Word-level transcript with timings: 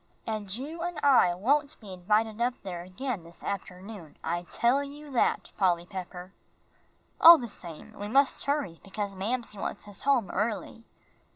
And 0.25 0.51
you 0.55 0.81
and 0.81 0.99
I 1.03 1.35
won't 1.35 1.79
be 1.79 1.93
invited 1.93 2.41
up 2.41 2.55
there 2.63 2.81
again 2.81 3.23
this 3.23 3.43
afternoon, 3.43 4.17
I 4.23 4.47
tell 4.51 4.83
you 4.83 5.11
that, 5.11 5.51
Polly 5.59 5.85
Pepper. 5.85 6.33
All 7.19 7.37
the 7.37 7.47
same, 7.47 7.93
we 7.93 8.07
must 8.07 8.45
hurry, 8.45 8.79
because 8.83 9.15
Mamsie 9.15 9.59
wants 9.59 9.87
us 9.87 10.01
home 10.01 10.31
early." 10.31 10.85